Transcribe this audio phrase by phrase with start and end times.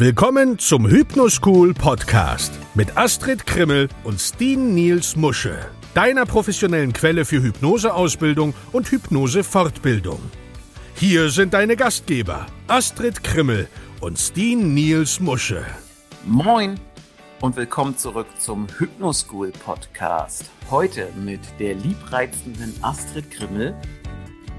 [0.00, 5.58] Willkommen zum Hypnoschool Podcast mit Astrid Krimmel und Steen Niels Musche,
[5.92, 10.20] deiner professionellen Quelle für Hypnoseausbildung und Hypnosefortbildung.
[10.94, 13.66] Hier sind deine Gastgeber Astrid Krimmel
[14.00, 15.66] und Steen Niels Musche.
[16.24, 16.78] Moin
[17.40, 20.48] und willkommen zurück zum Hypnoschool Podcast.
[20.70, 23.74] Heute mit der liebreizenden Astrid Krimmel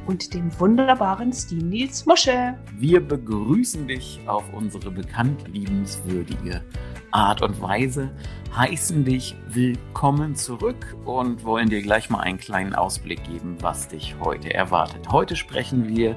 [0.10, 2.58] und dem wunderbaren Steve Nils Musche.
[2.80, 6.64] Wir begrüßen dich auf unsere bekannt liebenswürdige
[7.12, 8.10] Art und Weise,
[8.56, 14.16] heißen dich willkommen zurück und wollen dir gleich mal einen kleinen Ausblick geben, was dich
[14.20, 15.08] heute erwartet.
[15.12, 16.16] Heute sprechen wir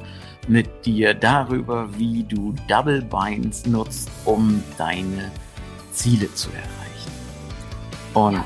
[0.48, 5.30] mit dir darüber, wie du Double Binds nutzt, um deine
[5.92, 7.12] Ziele zu erreichen.
[8.14, 8.42] Und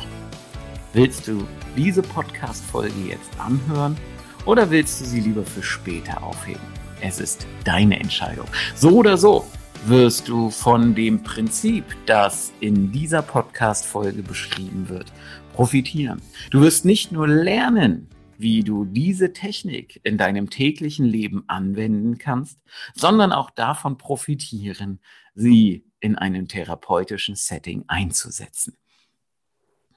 [0.93, 3.97] willst du diese Podcast-Folge jetzt anhören?
[4.47, 6.63] Oder willst du sie lieber für später aufheben?
[7.01, 8.47] Es ist deine Entscheidung.
[8.77, 9.45] So oder so
[9.87, 15.13] wirst du von dem Prinzip, das in dieser Podcast-Folge beschrieben wird,
[15.53, 16.23] profitieren.
[16.53, 22.61] Du wirst nicht nur lernen, wie du diese Technik in deinem täglichen Leben anwenden kannst,
[22.95, 25.01] sondern auch davon profitieren,
[25.35, 28.77] sie in einem therapeutischen Setting einzusetzen.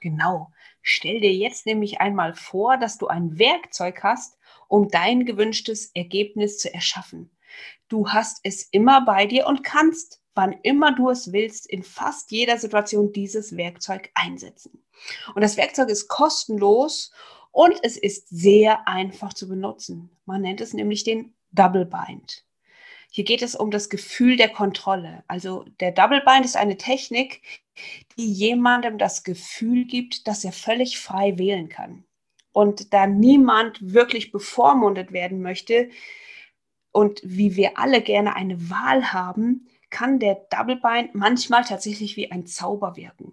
[0.00, 0.50] Genau.
[0.82, 4.38] Stell dir jetzt nämlich einmal vor, dass du ein Werkzeug hast,
[4.70, 7.30] um dein gewünschtes Ergebnis zu erschaffen.
[7.88, 12.30] Du hast es immer bei dir und kannst, wann immer du es willst, in fast
[12.30, 14.84] jeder Situation dieses Werkzeug einsetzen.
[15.34, 17.10] Und das Werkzeug ist kostenlos
[17.50, 20.16] und es ist sehr einfach zu benutzen.
[20.24, 22.44] Man nennt es nämlich den Double Bind.
[23.10, 25.24] Hier geht es um das Gefühl der Kontrolle.
[25.26, 27.42] Also der Double Bind ist eine Technik,
[28.16, 32.04] die jemandem das Gefühl gibt, dass er völlig frei wählen kann.
[32.52, 35.90] Und da niemand wirklich bevormundet werden möchte
[36.92, 42.30] und wie wir alle gerne eine Wahl haben, kann der Double Bind manchmal tatsächlich wie
[42.30, 43.32] ein Zauber wirken.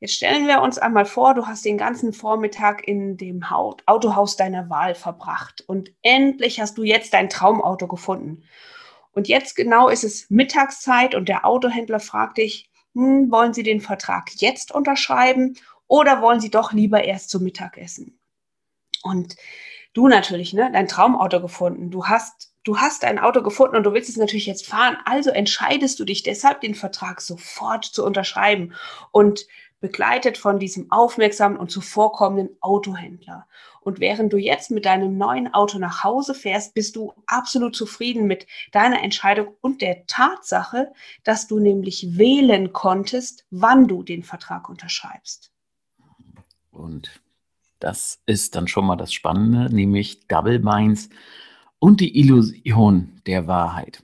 [0.00, 4.68] Jetzt stellen wir uns einmal vor, du hast den ganzen Vormittag in dem Autohaus deiner
[4.68, 8.42] Wahl verbracht und endlich hast du jetzt dein Traumauto gefunden.
[9.12, 13.80] Und jetzt genau ist es Mittagszeit und der Autohändler fragt dich, hm, wollen Sie den
[13.80, 15.56] Vertrag jetzt unterschreiben
[15.92, 18.18] oder wollen Sie doch lieber erst zum Mittagessen?
[19.02, 19.36] Und
[19.92, 21.90] du natürlich, ne, dein Traumauto gefunden.
[21.90, 24.96] Du hast, du hast ein Auto gefunden und du willst es natürlich jetzt fahren.
[25.04, 28.72] Also entscheidest du dich deshalb, den Vertrag sofort zu unterschreiben
[29.10, 29.46] und
[29.82, 33.46] begleitet von diesem aufmerksamen und zuvorkommenden Autohändler.
[33.82, 38.26] Und während du jetzt mit deinem neuen Auto nach Hause fährst, bist du absolut zufrieden
[38.26, 40.90] mit deiner Entscheidung und der Tatsache,
[41.22, 45.51] dass du nämlich wählen konntest, wann du den Vertrag unterschreibst.
[46.72, 47.20] Und
[47.78, 51.10] das ist dann schon mal das Spannende, nämlich Double Binds
[51.78, 54.02] und die Illusion der Wahrheit.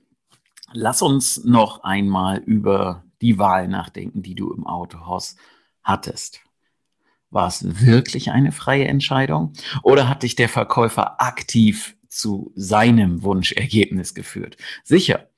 [0.73, 5.37] Lass uns noch einmal über die Wahl nachdenken, die du im Autohaus
[5.83, 6.41] hattest.
[7.31, 14.15] War es wirklich eine freie Entscheidung oder hat dich der Verkäufer aktiv zu seinem Wunschergebnis
[14.15, 14.57] geführt?
[14.85, 15.29] Sicher,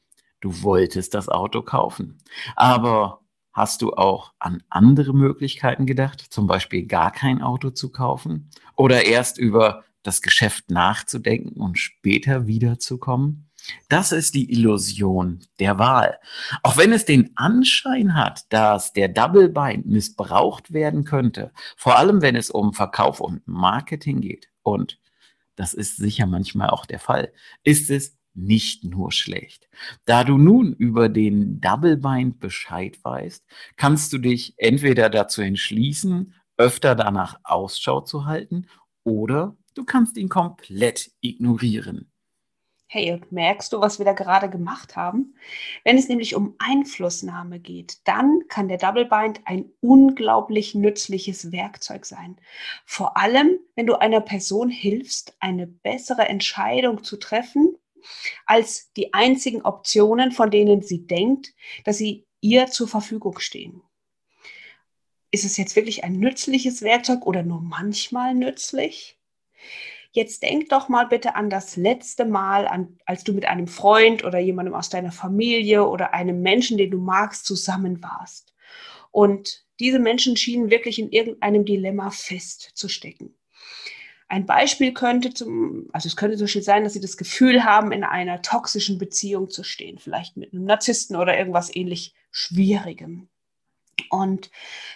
[0.41, 2.19] du wolltest das Auto kaufen,
[2.57, 3.21] aber
[3.53, 9.05] hast du auch an andere Möglichkeiten gedacht, zum Beispiel gar kein Auto zu kaufen oder
[9.05, 13.51] erst über das Geschäft nachzudenken und später wiederzukommen?
[13.89, 16.19] Das ist die Illusion der Wahl.
[16.63, 22.23] Auch wenn es den Anschein hat, dass der Double Bind missbraucht werden könnte, vor allem
[22.23, 24.99] wenn es um Verkauf und Marketing geht, und
[25.57, 29.69] das ist sicher manchmal auch der Fall, ist es nicht nur schlecht.
[30.05, 33.45] Da du nun über den Double Bind Bescheid weißt,
[33.77, 38.67] kannst du dich entweder dazu entschließen, öfter danach Ausschau zu halten,
[39.03, 42.11] oder du kannst ihn komplett ignorieren.
[42.93, 45.37] Hey, und merkst du, was wir da gerade gemacht haben?
[45.85, 52.05] Wenn es nämlich um Einflussnahme geht, dann kann der Double Bind ein unglaublich nützliches Werkzeug
[52.05, 52.37] sein.
[52.85, 57.77] Vor allem, wenn du einer Person hilfst, eine bessere Entscheidung zu treffen,
[58.47, 61.55] als die einzigen Optionen, von denen sie denkt,
[61.85, 63.83] dass sie ihr zur Verfügung stehen.
[65.31, 69.19] Ist es jetzt wirklich ein nützliches Werkzeug oder nur manchmal nützlich?
[70.13, 74.25] Jetzt denk doch mal bitte an das letzte Mal, an, als du mit einem Freund
[74.25, 78.53] oder jemandem aus deiner Familie oder einem Menschen, den du magst, zusammen warst.
[79.13, 83.37] Und diese Menschen schienen wirklich in irgendeinem Dilemma festzustecken.
[84.31, 87.91] Ein Beispiel könnte zum, also es könnte zum Beispiel sein, dass sie das Gefühl haben,
[87.91, 93.29] in einer toxischen Beziehung zu stehen, vielleicht mit einem Narzissten oder irgendwas ähnlich Schwierigem.
[94.09, 94.53] Und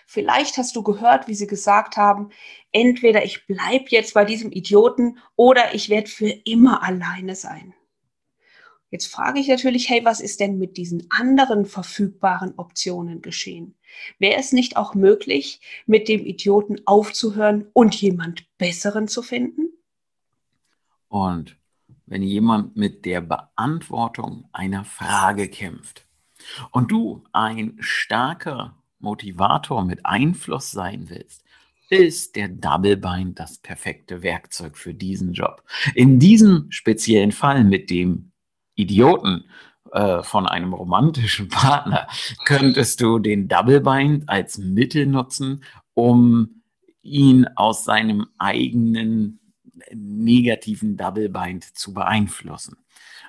[0.06, 2.30] vielleicht hast du gehört, wie sie gesagt haben,
[2.70, 7.74] entweder ich bleibe jetzt bei diesem Idioten oder ich werde für immer alleine sein.
[8.94, 13.74] Jetzt frage ich natürlich, hey, was ist denn mit diesen anderen verfügbaren Optionen geschehen?
[14.20, 19.62] Wäre es nicht auch möglich, mit dem Idioten aufzuhören und jemand Besseren zu finden?
[21.08, 21.56] Und
[22.06, 26.06] wenn jemand mit der Beantwortung einer Frage kämpft
[26.70, 31.42] und du ein starker Motivator mit Einfluss sein willst,
[31.90, 35.64] ist der Double Bind das perfekte Werkzeug für diesen Job.
[35.96, 38.30] In diesem speziellen Fall mit dem
[38.74, 39.44] Idioten
[39.92, 42.06] äh, von einem romantischen Partner
[42.44, 46.62] könntest du den Double Bind als Mittel nutzen, um
[47.02, 49.40] ihn aus seinem eigenen
[49.92, 52.76] negativen Double Bind zu beeinflussen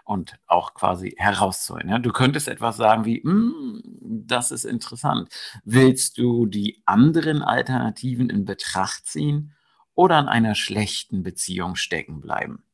[0.06, 1.90] und auch quasi herauszuholen.
[1.90, 2.00] Ja?
[2.00, 3.82] Du könntest etwas sagen wie, hm,
[4.28, 5.30] das ist interessant.
[5.64, 9.54] Willst du die anderen Alternativen in Betracht ziehen
[9.94, 12.65] oder an einer schlechten Beziehung stecken bleiben?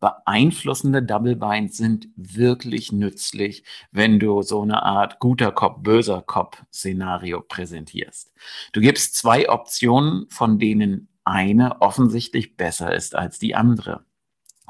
[0.00, 6.62] Beeinflussende Double Binds sind wirklich nützlich, wenn du so eine Art guter Kopf, böser Kopf
[6.72, 8.32] Szenario präsentierst.
[8.72, 14.04] Du gibst zwei Optionen, von denen eine offensichtlich besser ist als die andere.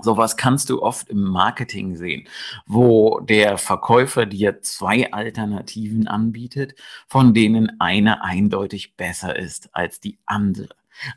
[0.02, 2.28] Sowas kannst du oft im Marketing sehen,
[2.66, 6.74] wo der Verkäufer dir zwei Alternativen anbietet,
[7.06, 10.68] von denen eine eindeutig besser ist als die andere.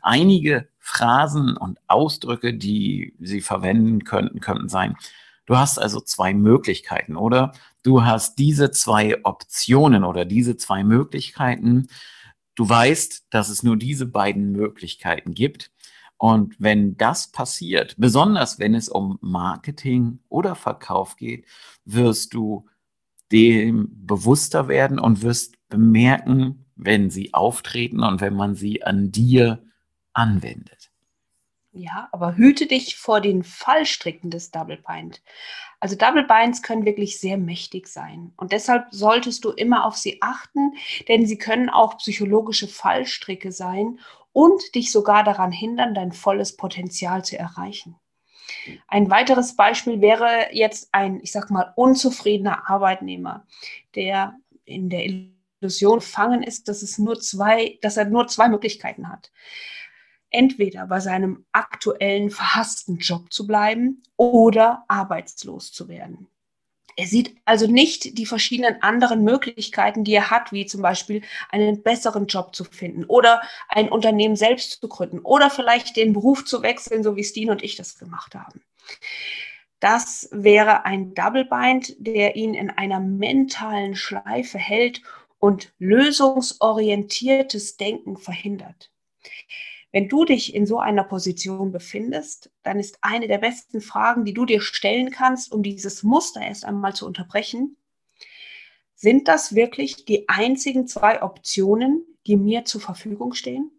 [0.02, 4.96] Einige Phrasen und Ausdrücke, die sie verwenden könnten, könnten sein.
[5.46, 7.52] Du hast also zwei Möglichkeiten, oder?
[7.82, 11.88] Du hast diese zwei Optionen oder diese zwei Möglichkeiten.
[12.54, 15.70] Du weißt, dass es nur diese beiden Möglichkeiten gibt.
[16.18, 21.46] Und wenn das passiert, besonders wenn es um Marketing oder Verkauf geht,
[21.84, 22.68] wirst du
[23.32, 29.62] dem bewusster werden und wirst bemerken, wenn sie auftreten und wenn man sie an dir
[30.12, 30.90] anwendet.
[31.72, 35.22] Ja, aber hüte dich vor den Fallstricken des Double Bind.
[35.78, 38.32] Also Double Binds können wirklich sehr mächtig sein.
[38.36, 40.74] Und deshalb solltest du immer auf sie achten,
[41.06, 44.00] denn sie können auch psychologische Fallstricke sein
[44.32, 47.96] und dich sogar daran hindern, dein volles Potenzial zu erreichen.
[48.88, 53.46] Ein weiteres Beispiel wäre jetzt ein, ich sag mal, unzufriedener Arbeitnehmer,
[53.94, 59.08] der in der Illusion gefangen ist, dass es nur zwei, dass er nur zwei Möglichkeiten
[59.08, 59.30] hat.
[60.30, 66.28] Entweder bei seinem aktuellen verhassten Job zu bleiben oder arbeitslos zu werden.
[66.96, 71.82] Er sieht also nicht die verschiedenen anderen Möglichkeiten, die er hat, wie zum Beispiel einen
[71.82, 76.62] besseren Job zu finden oder ein Unternehmen selbst zu gründen oder vielleicht den Beruf zu
[76.62, 78.60] wechseln, so wie Steen und ich das gemacht haben.
[79.78, 85.00] Das wäre ein Double Bind, der ihn in einer mentalen Schleife hält
[85.38, 88.90] und lösungsorientiertes Denken verhindert.
[89.92, 94.34] Wenn du dich in so einer Position befindest, dann ist eine der besten Fragen, die
[94.34, 97.76] du dir stellen kannst, um dieses Muster erst einmal zu unterbrechen,
[98.94, 103.70] sind das wirklich die einzigen zwei Optionen, die mir zur Verfügung stehen?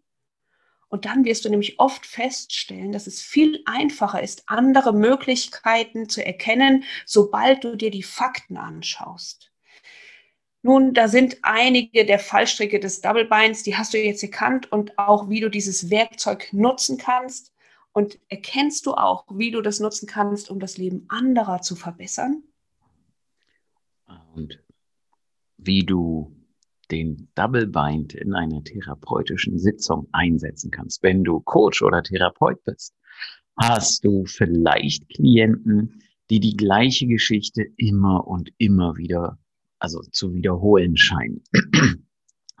[0.88, 6.26] Und dann wirst du nämlich oft feststellen, dass es viel einfacher ist, andere Möglichkeiten zu
[6.26, 9.51] erkennen, sobald du dir die Fakten anschaust.
[10.62, 14.96] Nun, da sind einige der Fallstricke des Double Binds, die hast du jetzt erkannt und
[14.96, 17.52] auch, wie du dieses Werkzeug nutzen kannst.
[17.92, 22.42] Und erkennst du auch, wie du das nutzen kannst, um das Leben anderer zu verbessern?
[24.34, 24.62] Und
[25.58, 26.34] wie du
[26.90, 31.02] den Double Bind in einer therapeutischen Sitzung einsetzen kannst.
[31.02, 32.94] Wenn du Coach oder Therapeut bist,
[33.56, 39.38] hast du vielleicht Klienten, die die gleiche Geschichte immer und immer wieder
[39.82, 41.42] also zu wiederholen scheinen.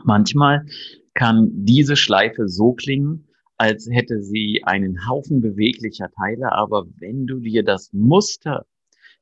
[0.04, 0.66] Manchmal
[1.14, 7.38] kann diese Schleife so klingen, als hätte sie einen Haufen beweglicher Teile, aber wenn du
[7.38, 8.66] dir das Muster,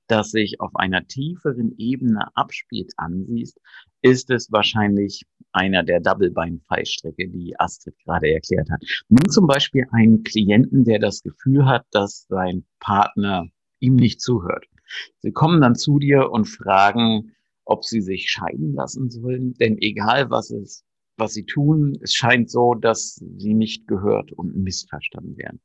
[0.06, 3.60] das sich auf einer tieferen Ebene abspielt, ansiehst,
[4.00, 8.82] ist es wahrscheinlich einer der Double-Bein-Fallstrecke, die Astrid gerade erklärt hat.
[9.08, 13.46] Nimm zum Beispiel einen Klienten, der das Gefühl hat, dass sein Partner
[13.78, 14.64] ihm nicht zuhört.
[15.18, 17.32] Sie kommen dann zu dir und fragen,
[17.64, 19.54] ob sie sich scheiden lassen sollen.
[19.54, 20.84] Denn egal was es,
[21.16, 25.60] was sie tun, es scheint so, dass sie nicht gehört und missverstanden werden.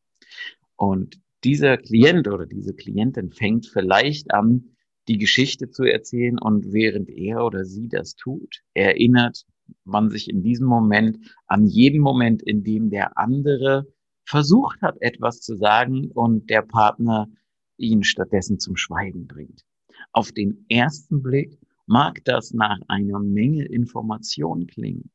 [0.75, 4.75] Und dieser Klient oder diese Klientin fängt vielleicht an,
[5.07, 9.45] die Geschichte zu erzählen und während er oder sie das tut, erinnert
[9.83, 13.87] man sich in diesem Moment an jeden Moment, in dem der andere
[14.25, 17.29] versucht hat, etwas zu sagen und der Partner
[17.77, 19.63] ihn stattdessen zum Schweigen bringt.
[20.11, 25.11] Auf den ersten Blick mag das nach einer Menge Information klingen.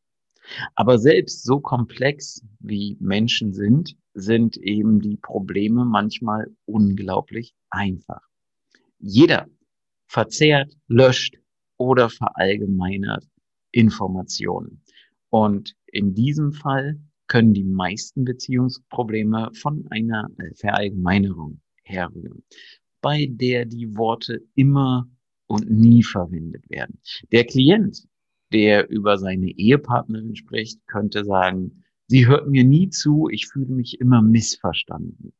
[0.74, 8.22] Aber selbst so komplex wie Menschen sind, sind eben die Probleme manchmal unglaublich einfach.
[8.98, 9.46] Jeder
[10.06, 11.36] verzehrt, löscht
[11.76, 13.26] oder verallgemeinert
[13.70, 14.82] Informationen.
[15.28, 22.42] Und in diesem Fall können die meisten Beziehungsprobleme von einer Verallgemeinerung herrühren,
[23.00, 25.08] bei der die Worte immer
[25.50, 27.00] und nie verwendet werden.
[27.32, 28.06] Der Klient,
[28.52, 34.00] der über seine Ehepartnerin spricht, könnte sagen, sie hört mir nie zu, ich fühle mich
[34.00, 35.32] immer missverstanden.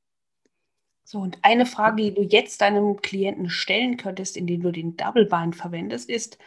[1.04, 5.26] So, und eine Frage, die du jetzt deinem Klienten stellen könntest, indem du den Double
[5.26, 6.38] Bind verwendest, ist,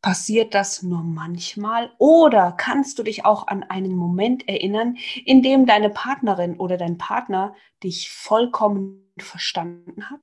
[0.00, 5.66] passiert das nur manchmal oder kannst du dich auch an einen Moment erinnern, in dem
[5.66, 10.20] deine Partnerin oder dein Partner dich vollkommen verstanden hat?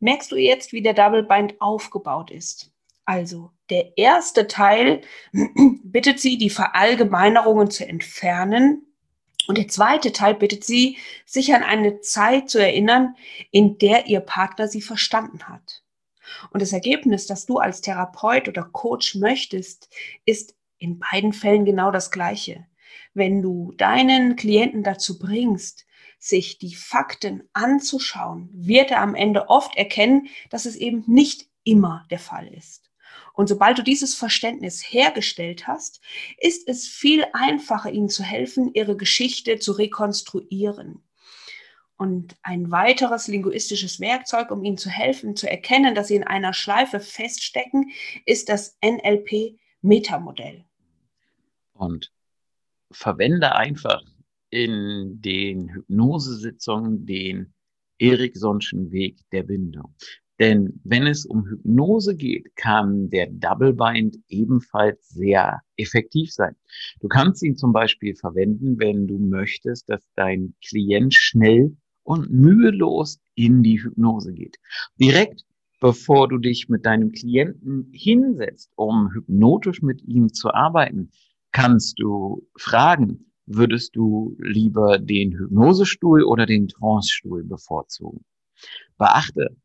[0.00, 2.72] Merkst du jetzt, wie der Double Bind aufgebaut ist?
[3.04, 5.02] Also, der erste Teil
[5.84, 8.86] bittet sie, die Verallgemeinerungen zu entfernen,
[9.46, 13.14] und der zweite Teil bittet sie, sich an eine Zeit zu erinnern,
[13.50, 15.82] in der ihr Partner sie verstanden hat.
[16.50, 19.94] Und das Ergebnis, das du als Therapeut oder Coach möchtest,
[20.24, 22.66] ist in beiden Fällen genau das gleiche.
[23.12, 25.86] Wenn du deinen Klienten dazu bringst,
[26.24, 32.06] sich die Fakten anzuschauen, wird er am Ende oft erkennen, dass es eben nicht immer
[32.10, 32.90] der Fall ist.
[33.34, 36.00] Und sobald du dieses Verständnis hergestellt hast,
[36.38, 41.02] ist es viel einfacher, ihnen zu helfen, ihre Geschichte zu rekonstruieren.
[41.96, 46.54] Und ein weiteres linguistisches Werkzeug, um ihnen zu helfen, zu erkennen, dass sie in einer
[46.54, 47.90] Schleife feststecken,
[48.24, 50.64] ist das NLP-Metamodell.
[51.74, 52.12] Und
[52.90, 54.02] verwende einfach
[54.54, 57.52] in den Hypnosesitzungen den
[57.98, 59.94] Eriksonschen Weg der Bindung.
[60.38, 66.54] Denn wenn es um Hypnose geht, kann der Double Bind ebenfalls sehr effektiv sein.
[67.00, 73.20] Du kannst ihn zum Beispiel verwenden, wenn du möchtest, dass dein Klient schnell und mühelos
[73.34, 74.56] in die Hypnose geht.
[75.00, 75.44] Direkt
[75.80, 81.10] bevor du dich mit deinem Klienten hinsetzt, um hypnotisch mit ihm zu arbeiten,
[81.52, 88.24] kannst du fragen, würdest du lieber den Hypnosestuhl oder den Trancestuhl bevorzugen?
[88.98, 89.56] Beachte,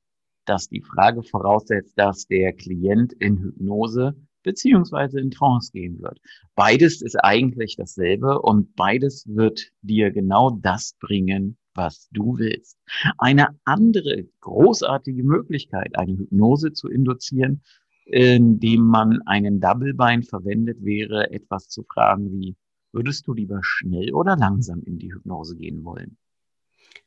[0.46, 6.20] dass die Frage voraussetzt, dass der Klient in Hypnose beziehungsweise in Trance gehen wird.
[6.56, 12.78] Beides ist eigentlich dasselbe und beides wird dir genau das bringen, was du willst.
[13.18, 17.62] Eine andere großartige Möglichkeit, eine Hypnose zu induzieren,
[18.06, 22.56] indem man einen Double Bind verwendet, wäre etwas zu fragen wie,
[22.92, 26.18] würdest du lieber schnell oder langsam in die Hypnose gehen wollen?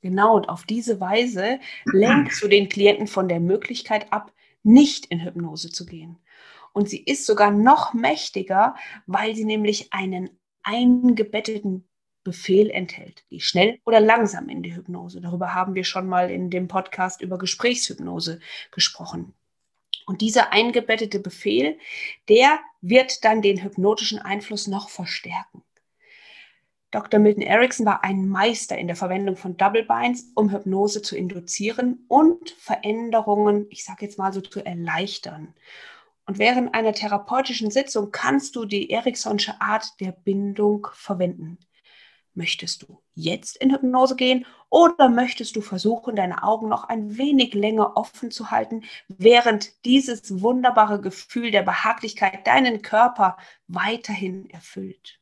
[0.00, 5.24] Genau, und auf diese Weise lenkst du den Klienten von der Möglichkeit ab, nicht in
[5.24, 6.18] Hypnose zu gehen.
[6.72, 8.74] Und sie ist sogar noch mächtiger,
[9.06, 10.30] weil sie nämlich einen
[10.62, 11.84] eingebetteten
[12.24, 15.20] Befehl enthält, wie schnell oder langsam in die Hypnose.
[15.20, 19.34] Darüber haben wir schon mal in dem Podcast über Gesprächshypnose gesprochen.
[20.06, 21.78] Und dieser eingebettete Befehl,
[22.28, 25.62] der wird dann den hypnotischen Einfluss noch verstärken.
[26.92, 27.18] Dr.
[27.18, 32.04] Milton Erickson war ein Meister in der Verwendung von Double Binds, um Hypnose zu induzieren
[32.06, 35.54] und Veränderungen, ich sage jetzt mal so, zu erleichtern.
[36.26, 41.58] Und während einer therapeutischen Sitzung kannst du die Ericksonsche Art der Bindung verwenden.
[42.34, 47.54] Möchtest du jetzt in Hypnose gehen oder möchtest du versuchen, deine Augen noch ein wenig
[47.54, 55.21] länger offen zu halten, während dieses wunderbare Gefühl der Behaglichkeit deinen Körper weiterhin erfüllt?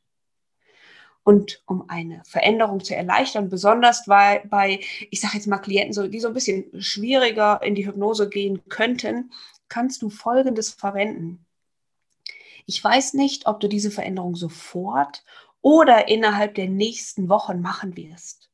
[1.31, 6.05] Und um eine Veränderung zu erleichtern, besonders bei, bei ich sage jetzt mal Klienten, so,
[6.05, 9.31] die so ein bisschen schwieriger in die Hypnose gehen könnten,
[9.69, 11.45] kannst du Folgendes verwenden.
[12.65, 15.23] Ich weiß nicht, ob du diese Veränderung sofort
[15.61, 18.49] oder innerhalb der nächsten Wochen machen wirst.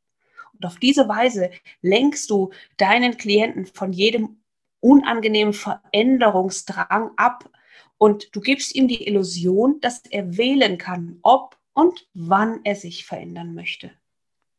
[0.53, 1.49] Und auf diese Weise
[1.81, 4.37] lenkst du deinen Klienten von jedem
[4.81, 7.49] unangenehmen Veränderungsdrang ab
[7.97, 13.05] und du gibst ihm die Illusion, dass er wählen kann, ob und wann er sich
[13.05, 13.91] verändern möchte.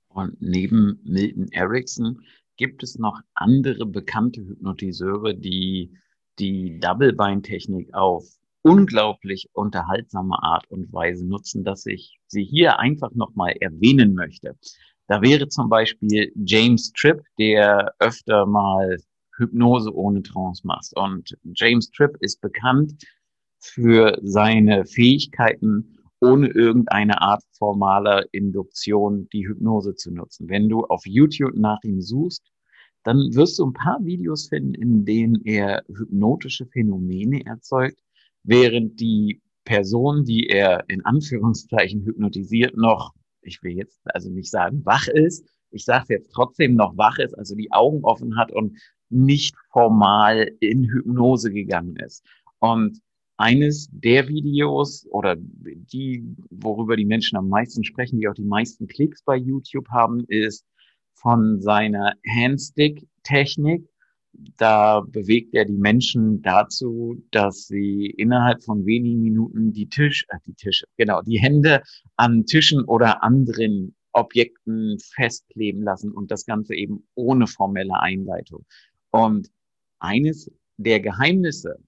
[0.08, 2.22] Und neben Milton Erickson
[2.56, 5.92] gibt es noch andere bekannte Hypnotiseure, die
[6.38, 8.25] die Double-Bind-Technik auf
[8.62, 14.56] unglaublich unterhaltsame Art und Weise nutzen, dass ich sie hier einfach nochmal erwähnen möchte.
[15.08, 18.96] Da wäre zum Beispiel James Tripp, der öfter mal
[19.37, 20.92] Hypnose ohne Trance macht.
[20.94, 22.94] Und James Tripp ist bekannt
[23.58, 30.48] für seine Fähigkeiten, ohne irgendeine Art formaler Induktion die Hypnose zu nutzen.
[30.48, 32.42] Wenn du auf YouTube nach ihm suchst,
[33.04, 38.00] dann wirst du ein paar Videos finden, in denen er hypnotische Phänomene erzeugt,
[38.42, 44.84] während die Person, die er in Anführungszeichen hypnotisiert, noch, ich will jetzt also nicht sagen
[44.84, 48.78] wach ist, ich sage jetzt trotzdem noch wach ist, also die Augen offen hat und
[49.10, 52.25] nicht formal in Hypnose gegangen ist.
[52.58, 53.00] Und
[53.38, 58.88] eines der Videos oder die, worüber die Menschen am meisten sprechen, die auch die meisten
[58.88, 60.66] Klicks bei YouTube haben, ist
[61.14, 63.88] von seiner Handstick-Technik.
[64.57, 70.38] Da bewegt er die Menschen dazu, dass sie innerhalb von wenigen Minuten die Tisch, äh,
[70.47, 71.83] die Tische, genau, die Hände
[72.16, 78.64] an Tischen oder anderen Objekten festkleben lassen und das Ganze eben ohne formelle Einleitung.
[79.11, 79.49] Und
[80.00, 81.78] eines der Geheimnisse,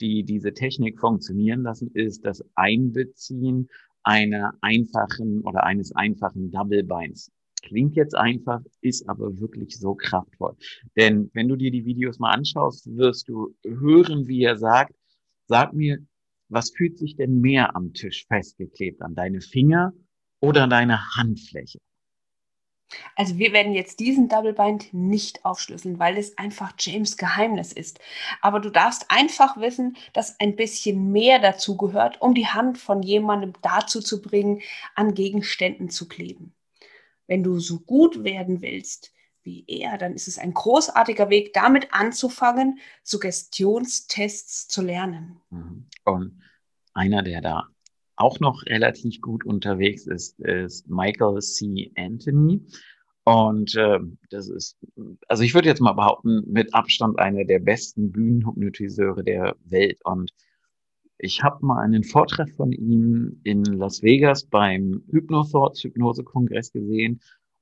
[0.00, 3.68] die diese Technik funktionieren lassen, ist das Einbeziehen
[4.02, 7.30] einer einfachen oder eines einfachen Double Beins.
[7.62, 10.56] Klingt jetzt einfach, ist aber wirklich so kraftvoll.
[10.96, 14.94] Denn wenn du dir die Videos mal anschaust, wirst du hören, wie er sagt,
[15.46, 15.98] sag mir,
[16.48, 19.02] was fühlt sich denn mehr am Tisch festgeklebt?
[19.02, 19.92] An deine Finger
[20.40, 21.78] oder an deine Handfläche?
[23.16, 28.00] Also wir werden jetzt diesen Double Bind nicht aufschlüsseln, weil es einfach James Geheimnis ist.
[28.40, 33.02] Aber du darfst einfach wissen, dass ein bisschen mehr dazu gehört, um die Hand von
[33.02, 34.60] jemandem dazu zu bringen,
[34.94, 36.54] an Gegenständen zu kleben.
[37.26, 41.88] Wenn du so gut werden willst wie er, dann ist es ein großartiger Weg, damit
[41.92, 45.40] anzufangen, Suggestionstests zu lernen.
[45.50, 45.86] Mhm.
[46.04, 46.42] Und
[46.92, 47.68] einer, der da
[48.20, 51.90] auch noch relativ gut unterwegs ist, ist Michael C.
[51.96, 52.60] Anthony.
[53.24, 53.98] Und äh,
[54.30, 54.76] das ist,
[55.28, 60.00] also ich würde jetzt mal behaupten, mit Abstand einer der besten Bühnenhypnotiseure der Welt.
[60.04, 60.32] Und
[61.18, 67.20] ich habe mal einen Vortrag von ihm in Las Vegas beim Hypnothoughts Hypnose-Kongress gesehen.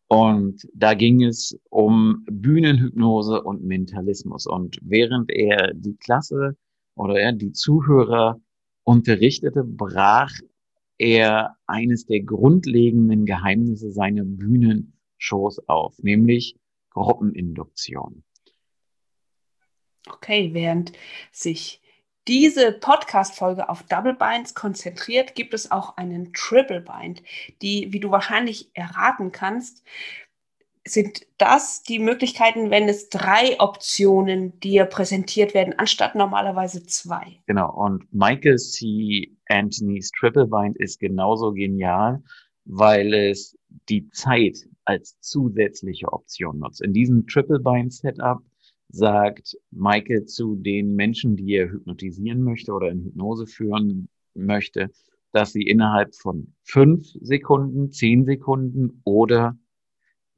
[0.09, 4.47] Und da ging es um Bühnenhypnose und Mentalismus.
[4.47, 6.57] Und während er die Klasse
[6.95, 8.41] oder er die Zuhörer
[8.85, 10.33] unterrichtete, brach
[10.99, 16.57] er eines der grundlegenden Geheimnisse seiner Bühnenshows auf, nämlich
[16.91, 18.25] Gruppeninduktion.
[20.09, 20.93] Okay, während
[21.33, 21.81] sich
[22.27, 27.23] diese Podcast-Folge auf Double Binds konzentriert, gibt es auch einen Triple Bind,
[27.63, 29.83] die, wie du wahrscheinlich erraten kannst,
[30.89, 37.41] sind das die Möglichkeiten, wenn es drei Optionen dir präsentiert werden, anstatt normalerweise zwei.
[37.47, 39.37] Genau, und Michael C.
[39.49, 42.23] Anthony's Triple Bind ist genauso genial,
[42.65, 43.57] weil es
[43.89, 46.83] die Zeit als zusätzliche Option nutzt.
[46.83, 48.39] In diesem Triple Bind Setup
[48.89, 54.91] sagt Michael zu den Menschen, die er hypnotisieren möchte oder in Hypnose führen möchte,
[55.33, 59.59] dass sie innerhalb von fünf Sekunden, zehn Sekunden oder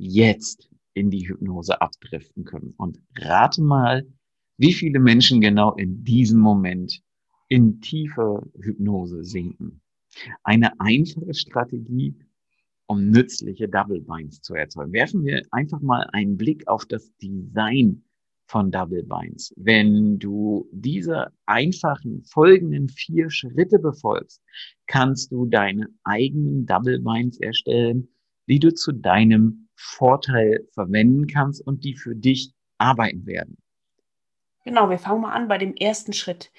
[0.00, 2.74] jetzt in die Hypnose abdriften können.
[2.78, 4.06] Und rate mal,
[4.56, 7.02] wie viele Menschen genau in diesem Moment
[7.48, 9.80] in tiefe Hypnose sinken.
[10.42, 12.14] Eine einfache Strategie,
[12.86, 14.92] um nützliche Double Binds zu erzeugen.
[14.92, 18.02] Werfen wir einfach mal einen Blick auf das Design
[18.46, 19.52] von Double Binds.
[19.56, 24.42] Wenn du diese einfachen folgenden vier Schritte befolgst,
[24.86, 28.08] kannst du deine eigenen Double Binds erstellen,
[28.50, 33.56] die du zu deinem Vorteil verwenden kannst und die für dich arbeiten werden.
[34.64, 36.50] Genau, wir fangen mal an bei dem ersten Schritt.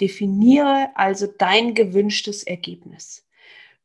[0.00, 3.26] Definiere also dein gewünschtes Ergebnis.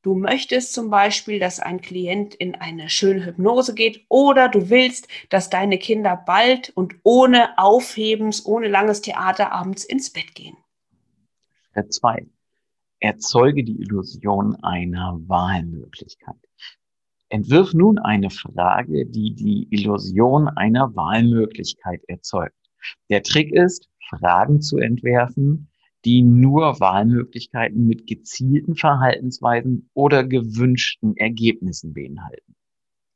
[0.01, 5.07] Du möchtest zum Beispiel, dass ein Klient in eine schöne Hypnose geht oder du willst,
[5.29, 10.57] dass deine Kinder bald und ohne Aufhebens, ohne langes Theater abends ins Bett gehen.
[11.73, 12.27] Schritt zwei.
[12.99, 16.35] Erzeuge die Illusion einer Wahlmöglichkeit.
[17.29, 22.55] Entwirf nun eine Frage, die die Illusion einer Wahlmöglichkeit erzeugt.
[23.09, 25.69] Der Trick ist, Fragen zu entwerfen,
[26.05, 32.55] die nur Wahlmöglichkeiten mit gezielten Verhaltensweisen oder gewünschten Ergebnissen beinhalten.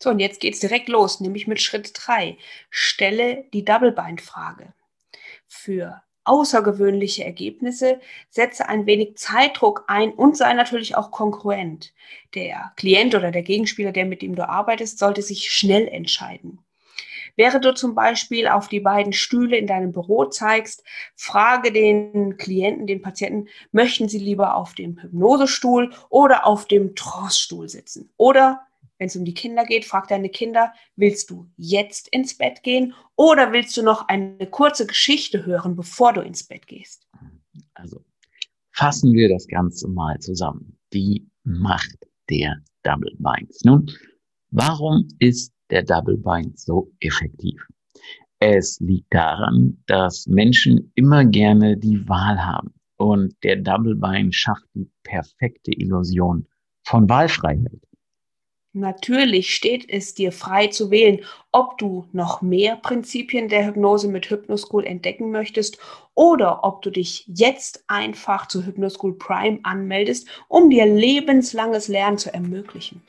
[0.01, 2.37] So, und jetzt geht's direkt los, nämlich mit Schritt drei.
[2.69, 4.73] Stelle die Double-Bind-Frage.
[5.47, 11.93] Für außergewöhnliche Ergebnisse, setze ein wenig Zeitdruck ein und sei natürlich auch konkurrent.
[12.35, 16.59] Der Klient oder der Gegenspieler, der mit dem du arbeitest, sollte sich schnell entscheiden.
[17.35, 20.83] Während du zum Beispiel auf die beiden Stühle in deinem Büro zeigst,
[21.15, 27.69] frage den Klienten, den Patienten, möchten sie lieber auf dem Hypnosestuhl oder auf dem Trance-Stuhl
[27.69, 28.11] sitzen?
[28.17, 28.67] Oder
[28.99, 32.93] wenn es um die Kinder geht, frag deine Kinder, willst du jetzt ins Bett gehen
[33.15, 37.07] oder willst du noch eine kurze Geschichte hören, bevor du ins Bett gehst?
[37.73, 38.03] Also
[38.73, 40.77] fassen wir das Ganze mal zusammen.
[40.93, 41.97] Die Macht
[42.29, 43.63] der Double Binds.
[43.63, 43.89] Nun,
[44.51, 47.65] warum ist der Double Bind so effektiv?
[48.39, 52.73] Es liegt daran, dass Menschen immer gerne die Wahl haben.
[52.97, 56.47] Und der Double Bind schafft die perfekte Illusion
[56.83, 57.88] von Wahlfreiheit.
[58.73, 64.29] Natürlich steht es dir frei zu wählen, ob du noch mehr Prinzipien der Hypnose mit
[64.29, 65.79] Hypnoschool entdecken möchtest
[66.13, 72.31] oder ob du dich jetzt einfach zu Hypnoschool Prime anmeldest, um dir lebenslanges Lernen zu
[72.31, 73.01] ermöglichen.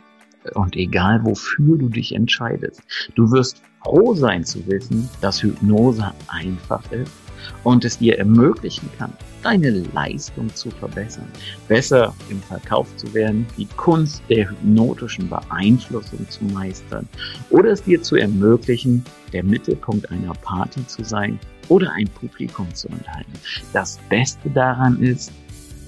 [0.55, 2.83] Und egal wofür du dich entscheidest,
[3.15, 7.30] du wirst froh sein zu wissen, dass Hypnose einfach ist
[7.65, 11.27] und es dir ermöglichen kann, deine Leistung zu verbessern,
[11.69, 17.09] besser im Verkauf zu werden, die Kunst der hypnotischen Beeinflussung zu meistern
[17.51, 22.89] oder es dir zu ermöglichen, der Mittelpunkt einer Party zu sein oder ein Publikum zu
[22.89, 23.33] unterhalten.
[23.73, 25.33] Das Beste daran ist,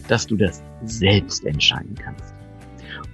[0.08, 2.34] dass du das selbst entscheiden kannst.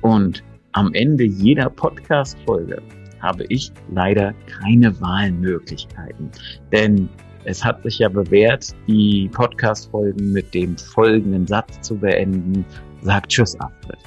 [0.00, 2.82] Und am Ende jeder Podcast-Folge
[3.20, 6.30] habe ich leider keine Wahlmöglichkeiten,
[6.72, 7.08] denn
[7.44, 12.64] es hat sich ja bewährt, die Podcast-Folgen mit dem folgenden Satz zu beenden.
[13.02, 13.98] Sagt Tschüss, Astrid.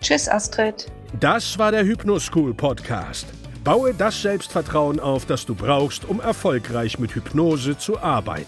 [0.00, 0.86] Tschüss, Astrid.
[1.20, 3.26] Das war der Hypnoschool Podcast.
[3.64, 8.46] Baue das Selbstvertrauen auf, das du brauchst, um erfolgreich mit Hypnose zu arbeiten.